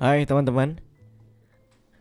[0.00, 0.80] Hai teman-teman.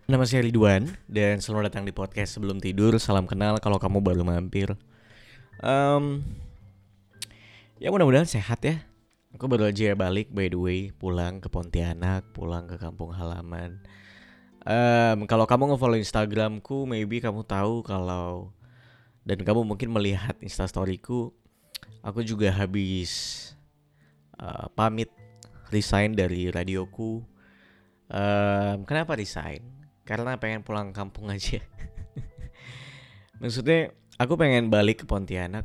[0.08, 4.24] Nama saya Ridwan Dan selamat datang di podcast sebelum tidur Salam kenal kalau kamu baru
[4.24, 4.72] mampir.
[5.60, 6.24] Um,
[7.76, 8.88] Ya mudah-mudahan sehat ya.
[9.36, 13.84] Aku baru aja balik by the way Pulang ke Pontianak Pulang ke kampung halaman.
[14.64, 18.56] Um, Kalau kamu nge-follow Instagramku Maybe kamu tahu kalau
[19.28, 21.36] Dan kamu mungkin melihat instastoryku
[22.08, 23.12] Aku juga habis
[24.40, 25.12] uh, pamit
[25.68, 27.28] resign dari radioku
[28.10, 29.62] um, Kenapa resign?
[30.04, 31.62] Karena pengen pulang kampung aja.
[33.40, 35.64] Maksudnya aku pengen balik ke Pontianak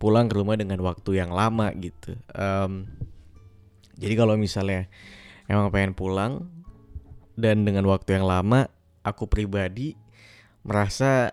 [0.00, 2.16] Pulang ke rumah dengan waktu yang lama gitu.
[2.34, 2.88] Um,
[4.00, 4.88] Jadi kalau misalnya
[5.46, 6.50] emang pengen pulang
[7.36, 8.66] Dan dengan waktu yang lama
[9.04, 9.94] Aku pribadi
[10.64, 11.32] merasa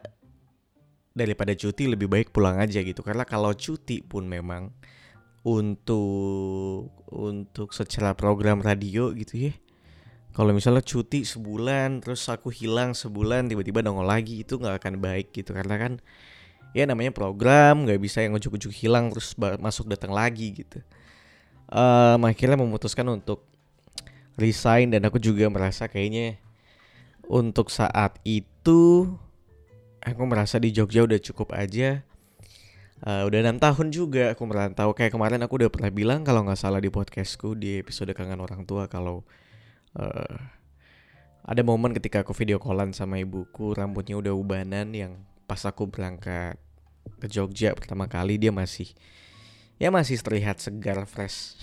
[1.17, 3.01] daripada cuti lebih baik pulang aja gitu.
[3.01, 4.69] Karena kalau cuti pun memang
[5.41, 9.53] untuk untuk secara program radio gitu ya
[10.37, 15.33] kalau misalnya cuti sebulan terus aku hilang sebulan tiba-tiba nongol lagi itu nggak akan baik
[15.33, 15.49] gitu.
[15.49, 15.97] Karena kan
[16.77, 20.85] ya namanya program nggak bisa yang ujuk-ujuk hilang terus masuk datang lagi gitu.
[21.73, 23.49] Um, akhirnya memutuskan untuk
[24.37, 26.37] resign dan aku juga merasa kayaknya
[27.25, 29.09] untuk saat itu
[30.05, 32.05] aku merasa di Jogja udah cukup aja.
[33.01, 34.93] Uh, udah enam tahun juga aku merantau.
[34.93, 38.69] Kayak kemarin aku udah pernah bilang kalau nggak salah di podcastku di episode kangen orang
[38.69, 39.25] tua kalau
[39.97, 40.37] uh,
[41.47, 46.59] ada momen ketika aku video callan sama ibuku rambutnya udah ubanan yang pas aku berangkat
[47.23, 48.91] ke Jogja pertama kali dia masih
[49.79, 51.55] ya masih terlihat segar fresh.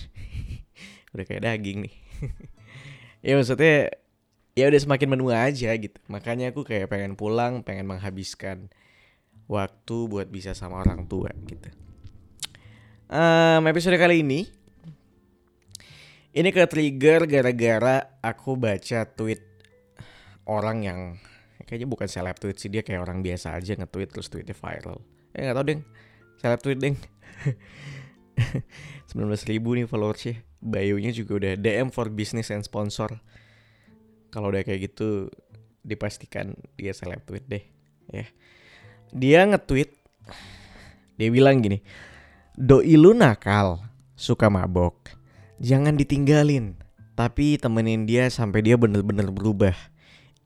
[1.13, 1.95] Udah kayak daging nih.
[3.25, 3.89] Ya maksudnya
[4.53, 5.97] ya udah semakin menua aja gitu.
[6.05, 8.69] Makanya aku kayak pengen pulang pengen menghabiskan
[9.49, 11.73] waktu buat bisa sama orang tua gitu.
[13.09, 14.45] Um, episode kali ini
[16.35, 19.39] ini ke trigger gara-gara aku baca tweet
[20.43, 20.99] orang yang
[21.63, 24.99] kayaknya bukan seleb tweet sih dia kayak orang biasa aja nge-tweet terus tweetnya viral.
[25.31, 25.81] Eh nggak tau deng,
[26.43, 26.95] seleb tweet deng.
[29.15, 29.15] 19
[29.51, 33.07] ribu nih followersnya Bayunya juga udah DM for business and sponsor.
[34.27, 35.31] Kalau udah kayak gitu
[35.85, 37.63] Dipastikan dia seleb tweet deh
[38.11, 38.25] ya.
[39.15, 39.93] Dia nge-tweet
[41.15, 41.79] Dia bilang gini
[42.57, 43.79] Doi lu nakal
[44.17, 45.15] Suka mabok
[45.59, 46.75] Jangan ditinggalin,
[47.15, 49.75] tapi temenin dia sampai dia bener-bener berubah.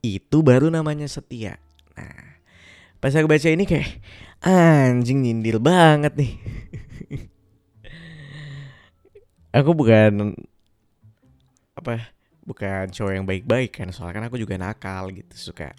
[0.05, 1.57] Itu baru namanya setia.
[1.97, 2.39] Nah,
[3.01, 3.89] pas aku baca ini kayak
[4.45, 6.33] anjing nyindir banget nih.
[9.57, 10.37] aku bukan
[11.73, 12.13] apa
[12.45, 15.73] bukan cowok yang baik-baik kan soalnya kan aku juga nakal gitu suka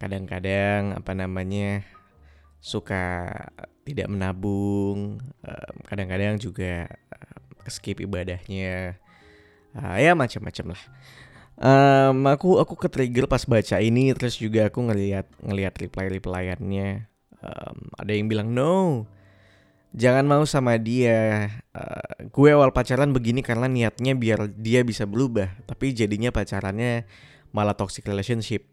[0.00, 1.86] kadang-kadang apa namanya
[2.58, 3.30] suka
[3.84, 5.20] tidak menabung
[5.86, 6.88] kadang-kadang juga
[7.70, 8.98] skip ibadahnya.
[9.74, 10.82] Uh, ya macam-macam lah.
[11.54, 17.06] Um, aku aku ke trigger pas baca ini terus juga aku ngelihat ngelihat reply replyannya
[17.38, 19.06] um, ada yang bilang no
[19.94, 21.48] jangan mau sama dia.
[21.70, 27.06] Uh, gue awal pacaran begini karena niatnya biar dia bisa berubah tapi jadinya pacarannya
[27.54, 28.66] malah toxic relationship.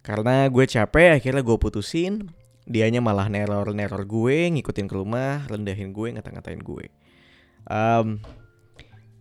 [0.00, 2.32] Karena gue capek akhirnya gue putusin.
[2.62, 7.01] Dianya malah neror neror gue ngikutin ke rumah rendahin gue ngata-ngatain gue
[7.66, 8.18] um,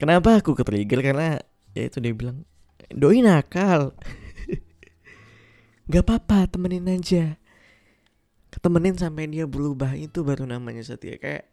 [0.02, 1.42] kenapa aku ke trigger karena
[1.78, 2.44] ya itu dia bilang
[2.92, 3.96] doi nakal
[5.88, 7.38] nggak apa-apa temenin aja.
[8.52, 11.16] Ketemenin sampai dia berubah itu baru namanya setia.
[11.16, 11.48] Kayak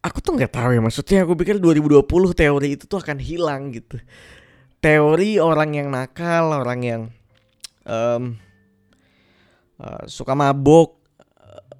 [0.00, 4.00] aku tuh nggak tahu ya maksudnya aku pikir 2020 teori itu tuh akan hilang gitu.
[4.80, 7.02] Teori orang yang nakal orang yang
[7.84, 8.40] um,
[9.76, 11.00] uh, suka mabok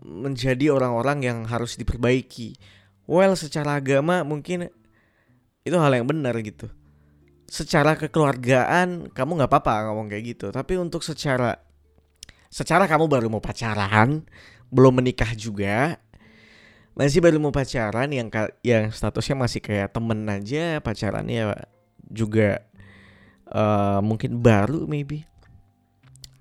[0.04, 2.56] menjadi orang-orang yang harus diperbaiki
[3.10, 4.70] well secara agama mungkin
[5.66, 6.70] itu hal yang benar gitu.
[7.50, 10.46] Secara kekeluargaan kamu nggak apa-apa ngomong kayak gitu.
[10.54, 11.58] Tapi untuk secara
[12.46, 14.22] secara kamu baru mau pacaran
[14.70, 15.98] belum menikah juga
[16.94, 18.30] masih baru mau pacaran yang
[18.62, 21.54] yang statusnya masih kayak temen aja pacarannya
[22.06, 22.62] juga
[23.50, 25.26] uh, mungkin baru maybe.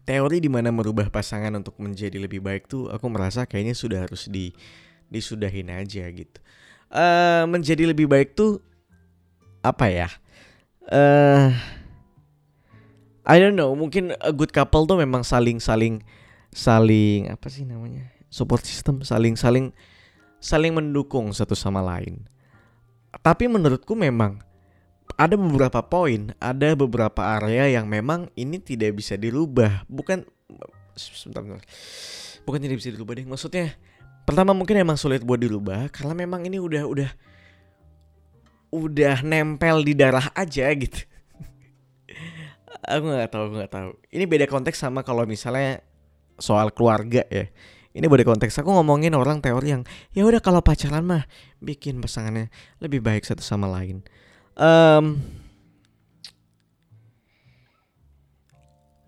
[0.09, 4.25] Teori di mana merubah pasangan untuk menjadi lebih baik tuh aku merasa kayaknya sudah harus
[4.25, 4.49] di
[5.05, 6.41] disudahin aja gitu
[6.93, 8.61] uh, menjadi lebih baik tuh
[9.61, 10.09] apa ya?
[10.89, 11.53] uh,
[13.29, 16.01] I don't know, mungkin a good couple tuh memang saling saling
[17.29, 18.09] apa sih namanya?
[18.29, 19.73] support system, saling saling
[20.37, 22.25] saling mendukung satu sama lain.
[23.25, 24.41] Tapi menurutku memang
[25.17, 29.83] ada beberapa poin, ada beberapa area yang memang ini tidak bisa dirubah.
[29.89, 30.23] Bukan
[30.93, 31.65] sebentar, sebentar.
[32.45, 33.25] Bukan tidak bisa dirubah deh.
[33.25, 33.75] Maksudnya
[34.29, 37.09] pertama mungkin emang sulit buat dirubah karena memang ini udah udah
[38.69, 41.01] udah nempel di darah aja gitu.
[42.93, 43.89] Aku nggak tahu nggak tahu.
[44.13, 45.81] Ini beda konteks sama kalau misalnya
[46.37, 47.49] soal keluarga ya.
[47.89, 48.61] Ini beda konteks.
[48.61, 49.83] Aku ngomongin orang teori yang
[50.13, 51.25] ya udah kalau pacaran mah
[51.57, 54.05] bikin pasangannya lebih baik satu sama lain.
[54.53, 55.17] Um,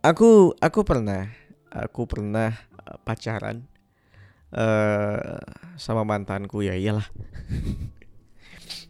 [0.02, 1.30] aku aku pernah
[1.70, 3.70] aku pernah uh, pacaran
[4.56, 5.40] uh,
[5.80, 7.08] sama mantanku ya iyalah.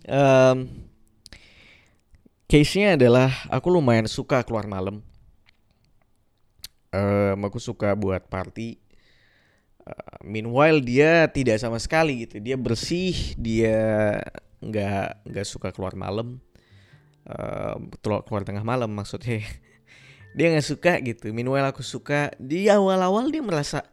[0.01, 0.89] Um,
[2.49, 5.05] case-nya adalah aku lumayan suka keluar malam.
[6.91, 8.81] Um, aku suka buat party.
[9.81, 12.41] Uh, meanwhile dia tidak sama sekali gitu.
[12.41, 14.19] Dia bersih dia
[14.59, 16.41] nggak nggak suka keluar malam.
[17.21, 19.45] Uh, keluar tengah malam maksudnya.
[20.31, 21.29] Dia nggak suka gitu.
[21.35, 22.31] Meanwhile aku suka.
[22.39, 23.83] Di awal-awal dia merasa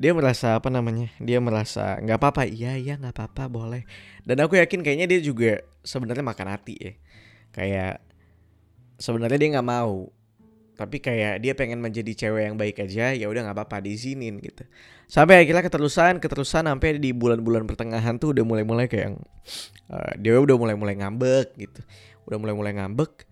[0.00, 2.48] dia merasa apa namanya dia merasa nggak apa-apa.
[2.48, 3.84] Iya iya nggak apa-apa boleh.
[4.24, 6.92] Dan aku yakin kayaknya dia juga sebenarnya makan hati ya.
[7.52, 8.00] Kayak
[8.96, 10.08] sebenarnya dia nggak mau.
[10.80, 14.64] Tapi kayak dia pengen menjadi cewek yang baik aja ya udah nggak apa-apa diizinin gitu.
[15.04, 19.20] Sampai akhirnya keterusan keterusan sampai di bulan-bulan pertengahan tuh udah mulai-mulai kayak
[19.92, 21.84] uh, dia udah mulai-mulai ngambek gitu.
[22.24, 23.28] Udah mulai-mulai ngambek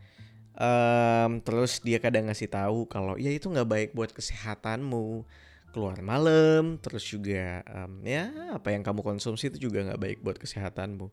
[0.59, 5.25] um, terus dia kadang ngasih tahu kalau ya itu nggak baik buat kesehatanmu
[5.79, 10.35] keluar malam terus juga um, ya apa yang kamu konsumsi itu juga nggak baik buat
[10.35, 11.07] kesehatanmu.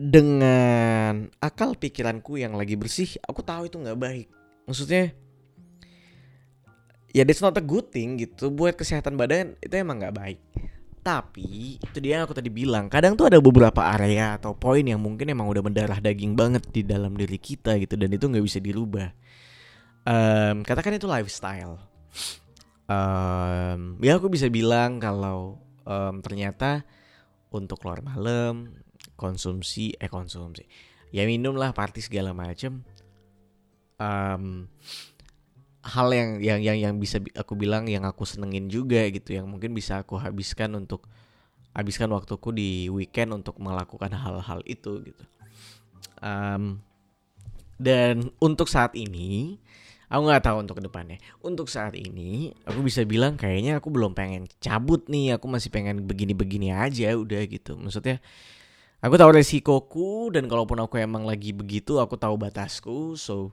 [0.00, 4.28] Dengan akal pikiranku yang lagi bersih aku tahu itu nggak baik.
[4.64, 5.12] Maksudnya
[7.12, 8.48] ya that's not a good thing gitu.
[8.48, 10.40] Buat kesehatan badan itu emang nggak baik.
[11.04, 12.88] Tapi itu dia yang aku tadi bilang.
[12.88, 16.80] Kadang tuh ada beberapa area atau poin yang mungkin emang udah mendarah daging banget di
[16.80, 19.12] dalam diri kita gitu dan itu nggak bisa dirubah.
[20.08, 21.92] Um, katakan itu lifestyle
[22.88, 26.84] um, ya aku bisa bilang kalau um, ternyata
[27.54, 28.74] untuk keluar malam
[29.14, 30.66] konsumsi eh konsumsi
[31.14, 32.82] ya minum lah party segala macem.
[33.94, 34.66] Um,
[35.84, 39.70] hal yang yang yang yang bisa aku bilang yang aku senengin juga gitu yang mungkin
[39.70, 41.06] bisa aku habiskan untuk
[41.70, 45.24] habiskan waktuku di weekend untuk melakukan hal-hal itu gitu.
[46.18, 46.82] Um,
[47.78, 49.62] dan untuk saat ini
[50.14, 51.18] aku nggak tahu untuk ke depannya.
[51.42, 55.34] Untuk saat ini aku bisa bilang kayaknya aku belum pengen cabut nih.
[55.36, 57.74] Aku masih pengen begini-begini aja udah gitu.
[57.74, 58.22] Maksudnya
[59.02, 63.52] aku tahu resikoku dan kalaupun aku emang lagi begitu aku tahu batasku so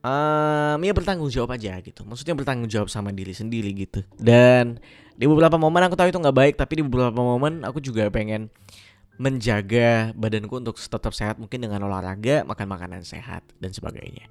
[0.00, 2.06] um, ya bertanggung jawab aja gitu.
[2.06, 4.06] Maksudnya bertanggung jawab sama diri sendiri gitu.
[4.14, 4.78] Dan
[5.18, 8.50] di beberapa momen aku tahu itu nggak baik tapi di beberapa momen aku juga pengen
[9.14, 14.26] menjaga badanku untuk tetap sehat mungkin dengan olahraga makan makanan sehat dan sebagainya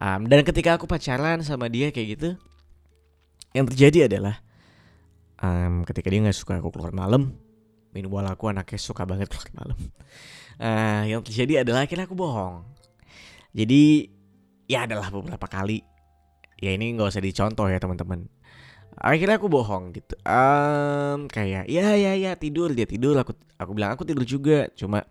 [0.00, 2.30] um, dan ketika aku pacaran sama dia kayak gitu
[3.54, 4.40] yang terjadi adalah
[5.38, 7.36] um, ketika dia nggak suka aku keluar malam
[7.90, 9.78] minimal aku anaknya suka banget keluar malam.
[10.60, 12.62] Uh, yang terjadi adalah akhirnya aku bohong.
[13.50, 14.06] Jadi
[14.70, 15.82] ya adalah beberapa kali.
[16.60, 18.30] Ya ini nggak usah dicontoh ya teman-teman.
[19.00, 20.14] Akhirnya aku bohong gitu.
[20.22, 23.16] Um, kayak ya ya ya tidur dia tidur.
[23.18, 24.68] Aku aku bilang aku tidur juga.
[24.76, 25.02] Cuma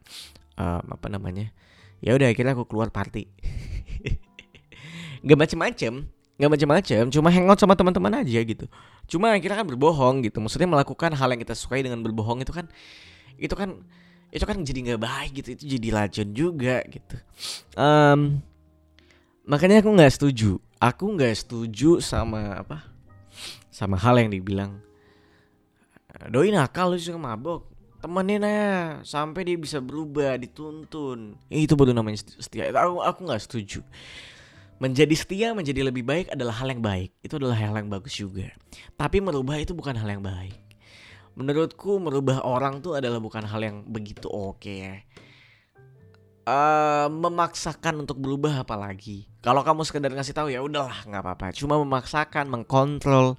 [0.55, 1.51] um, apa namanya
[1.99, 3.27] ya udah akhirnya aku keluar party
[5.23, 5.93] nggak macem-macem
[6.39, 8.63] nggak macem-macem cuma hangout sama teman-teman aja gitu.
[9.11, 12.71] Cuma akhirnya kan berbohong gitu maksudnya melakukan hal yang kita sukai dengan berbohong itu kan
[13.35, 13.83] itu kan
[14.31, 17.15] itu kan jadi nggak baik gitu itu jadi racun juga gitu.
[17.75, 18.39] Um,
[19.43, 22.87] makanya aku nggak setuju aku nggak setuju sama apa
[23.67, 24.79] sama hal yang dibilang.
[26.31, 27.67] Doi nakal lu suka mabok
[27.99, 31.35] temenin aja sampai dia bisa berubah dituntun.
[31.51, 33.83] Itu baru namanya setia aku aku nggak setuju
[34.79, 37.13] menjadi setia menjadi lebih baik adalah hal yang baik.
[37.21, 38.49] Itu adalah hal yang bagus juga.
[38.95, 40.55] Tapi merubah itu bukan hal yang baik.
[41.35, 44.59] Menurutku merubah orang tuh adalah bukan hal yang begitu oke.
[44.59, 45.05] Okay
[46.49, 49.29] uh, memaksakan untuk berubah apalagi.
[49.39, 51.47] Kalau kamu sekedar ngasih tahu ya udahlah nggak apa-apa.
[51.55, 53.37] Cuma memaksakan mengkontrol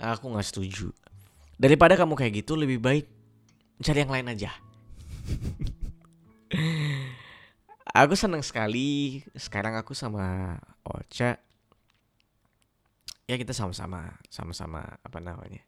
[0.00, 0.90] aku nggak setuju.
[1.60, 3.04] Daripada kamu kayak gitu lebih baik
[3.80, 4.52] cari yang lain aja
[7.88, 9.20] aku senang sekali.
[9.36, 11.40] Sekarang aku sama Ocha.
[13.30, 15.62] Ya kita sama-sama sama-sama apa namanya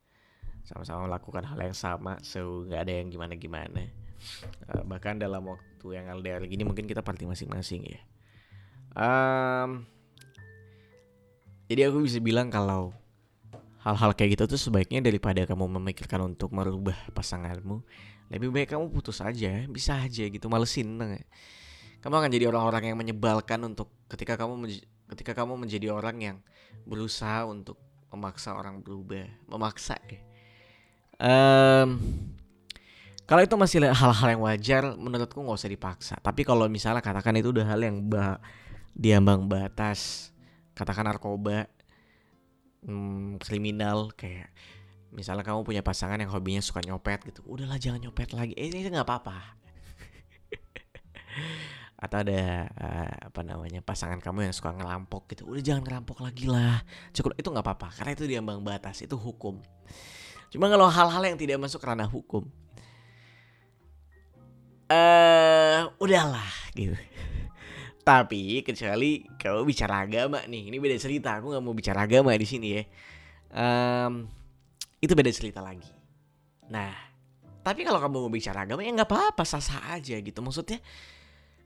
[0.67, 2.19] sama-sama melakukan hal yang sama.
[2.27, 3.87] So nggak ada yang gimana-gimana.
[4.71, 8.01] Uh, bahkan dalam waktu yang LDR gini mungkin kita party masing-masing ya.
[8.93, 9.87] Um,
[11.67, 12.93] jadi aku bisa bilang kalau
[13.83, 17.83] hal-hal kayak gitu tuh sebaiknya daripada kamu memikirkan untuk merubah pasanganmu
[18.31, 21.03] lebih baik kamu putus aja bisa aja gitu malesin
[22.03, 24.67] kamu akan jadi orang-orang yang menyebalkan untuk ketika kamu
[25.15, 26.37] ketika kamu menjadi orang yang
[26.85, 27.79] berusaha untuk
[28.13, 30.21] memaksa orang berubah memaksa ya
[31.23, 31.97] um,
[33.23, 36.15] kalau itu masih hal-hal yang wajar, menurutku nggak usah dipaksa.
[36.21, 38.37] Tapi kalau misalnya katakan itu udah hal yang bah
[38.93, 40.29] diambang batas
[40.77, 41.65] katakan narkoba
[42.85, 44.53] hmm, kriminal kayak
[45.13, 48.53] misalnya kamu punya pasangan yang hobinya suka nyopet gitu udahlah jangan nyopet lagi.
[48.53, 49.37] Eh itu nggak apa-apa
[52.03, 56.51] atau ada uh, apa namanya pasangan kamu yang suka ngerampok gitu udah jangan ngerampok lagi
[56.51, 56.83] lah
[57.15, 59.63] cukup itu nggak apa-apa karena itu diambang batas itu hukum
[60.51, 62.43] cuma kalau hal-hal yang tidak masuk ranah hukum
[64.91, 66.99] eh uh, udahlah gitu
[68.03, 71.39] tapi kecuali kalau bicara agama nih, ini beda cerita.
[71.39, 72.83] Aku nggak mau bicara agama di sini ya.
[73.55, 74.27] Um,
[74.99, 75.87] itu beda cerita lagi.
[76.67, 76.91] Nah,
[77.63, 80.43] tapi kalau kamu mau bicara agama ya nggak apa-apa, sah-sah aja gitu.
[80.43, 80.83] Maksudnya,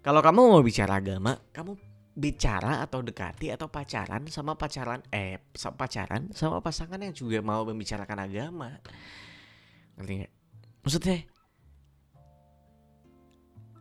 [0.06, 1.74] kalau kamu mau bicara agama, kamu
[2.14, 7.66] bicara atau dekati atau pacaran sama pacaran eh sama pacaran sama pasangan yang juga mau
[7.66, 8.78] membicarakan agama.
[9.98, 10.32] Ngerti gak?
[10.86, 11.18] Maksudnya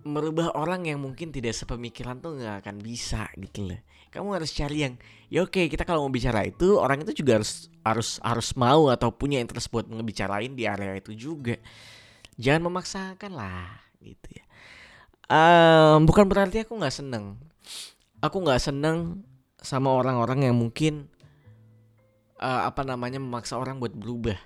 [0.06, 3.82] merubah orang yang mungkin tidak sepemikiran tuh nggak akan bisa gitu loh.
[4.10, 4.98] Kamu harus cari yang
[5.30, 9.14] ya oke kita kalau mau bicara itu orang itu juga harus harus harus mau atau
[9.14, 11.54] punya interest buat ngebicarain di area itu juga.
[12.42, 14.45] Jangan memaksakan lah gitu ya.
[15.26, 17.42] Um, bukan berarti aku nggak seneng.
[18.22, 19.26] Aku nggak seneng
[19.58, 21.10] sama orang-orang yang mungkin
[22.38, 24.38] uh, apa namanya memaksa orang buat berubah.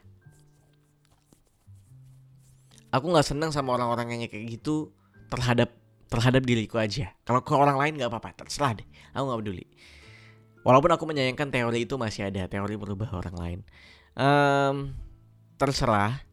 [2.90, 4.90] Aku nggak seneng sama orang-orang yang kayak gitu
[5.30, 5.70] terhadap
[6.10, 7.14] terhadap diriku aja.
[7.22, 8.88] Kalau ke orang lain nggak apa-apa, terserah deh.
[9.14, 9.66] Aku nggak peduli.
[10.66, 13.60] Walaupun aku menyayangkan teori itu masih ada, teori merubah orang lain.
[14.18, 14.98] Um,
[15.56, 16.26] terserah,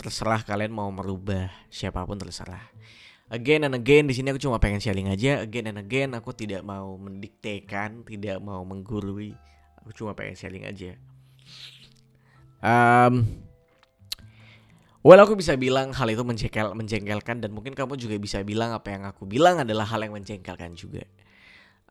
[0.00, 2.72] terserah kalian mau merubah siapa pun terserah.
[3.26, 5.42] Again and again di sini aku cuma pengen sharing aja.
[5.42, 9.34] Again and again aku tidak mau mendiktekan, tidak mau menggurui.
[9.82, 10.94] Aku cuma pengen sharing aja.
[12.62, 13.46] Um,
[15.06, 18.90] Well aku bisa bilang hal itu menjengkel, menjengkelkan dan mungkin kamu juga bisa bilang apa
[18.90, 21.06] yang aku bilang adalah hal yang menjengkelkan juga.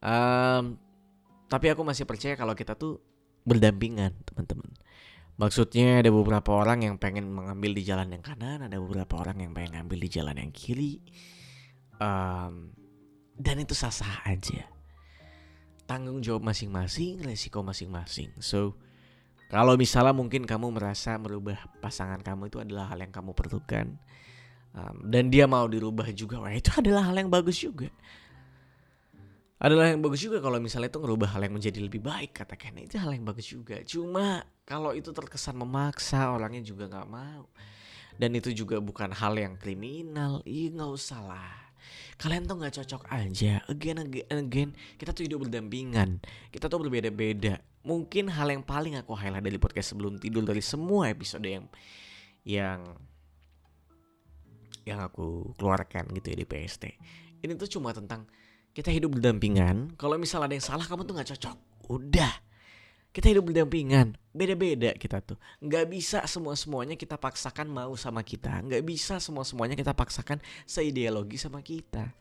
[0.04, 0.75] Um,
[1.48, 3.00] tapi aku masih percaya kalau kita tuh
[3.48, 4.68] berdampingan teman-teman.
[5.36, 9.51] Maksudnya ada beberapa orang yang pengen mengambil di jalan yang kanan, ada beberapa orang yang
[9.51, 11.04] pengen ngambil di jalan yang kiri.
[12.00, 12.72] Um,
[13.36, 14.63] dan itu sah-sah aja.
[15.84, 18.32] Tanggung jawab masing-masing, resiko masing-masing.
[18.39, 18.80] So,
[19.51, 23.94] kalau misalnya mungkin kamu merasa merubah pasangan kamu itu adalah hal yang kamu perlukan
[24.74, 27.92] um, dan dia mau dirubah juga, wah itu adalah hal yang bagus juga.
[29.60, 32.96] Adalah yang bagus juga kalau misalnya itu ngerubah hal yang menjadi lebih baik katakan itu
[33.00, 33.84] hal yang bagus juga.
[33.84, 37.48] Cuma kalau itu terkesan memaksa orangnya juga nggak mau.
[38.16, 41.56] Dan itu juga bukan hal yang kriminal, iya nggak usah lah.
[42.16, 43.62] Kalian tuh nggak cocok aja.
[43.70, 46.24] Again again again kita tuh hidup berdampingan.
[46.50, 47.60] Kita tuh berbeda-beda.
[47.86, 51.70] Mungkin hal yang paling aku highlight dari podcast sebelum tidur dari semua episode yang
[52.48, 52.82] yang
[54.86, 56.84] yang aku keluarkan gitu ya di PST
[57.46, 58.26] ini tuh cuma tentang
[58.76, 59.96] kita hidup berdampingan.
[59.96, 61.58] Kalau misalnya ada yang salah kamu tuh nggak cocok.
[61.94, 62.34] Udah
[63.16, 65.40] kita hidup berdampingan beda-beda kita tuh.
[65.64, 68.60] Nggak bisa semua semuanya kita paksakan mau sama kita.
[68.60, 72.12] Nggak bisa semua semuanya kita paksakan seideologi sama kita.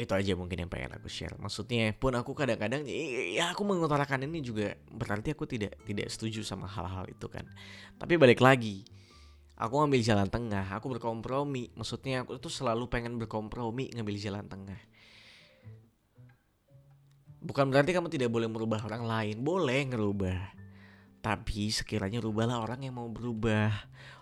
[0.00, 1.36] Itu aja mungkin yang pengen aku share.
[1.36, 6.64] Maksudnya pun aku kadang-kadang ya aku mengutarakan ini juga berarti aku tidak tidak setuju sama
[6.64, 7.44] hal-hal itu kan.
[8.00, 8.88] Tapi balik lagi
[9.58, 11.74] aku ngambil jalan tengah aku berkompromi.
[11.74, 14.78] Maksudnya aku tuh selalu pengen berkompromi ngambil jalan tengah.
[17.38, 20.54] Bukan berarti kamu tidak boleh merubah orang lain boleh ngerubah.
[21.18, 23.74] Tapi sekiranya rubahlah orang yang mau berubah.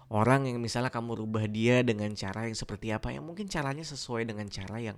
[0.06, 4.24] Orang yang misalnya kamu rubah dia dengan cara yang seperti apa yang mungkin caranya sesuai
[4.24, 4.96] dengan cara yang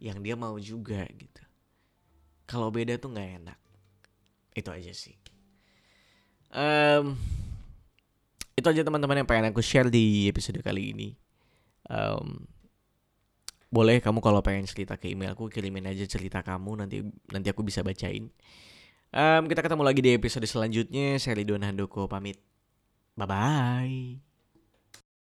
[0.00, 1.42] yang dia mau juga gitu.
[2.48, 3.58] Kalau beda tuh nggak enak.
[4.56, 5.14] Itu aja sih.
[6.50, 7.14] Um,
[8.60, 11.08] itu aja teman-teman yang pengen aku share di episode kali ini.
[11.90, 12.46] Um,
[13.70, 17.64] boleh kamu kalau pengen cerita ke email aku kirimin aja cerita kamu nanti nanti aku
[17.64, 18.28] bisa bacain.
[19.10, 21.18] Um, kita ketemu lagi di episode selanjutnya.
[21.18, 22.38] Saya Ridwan Handoko pamit.
[23.18, 24.29] Bye bye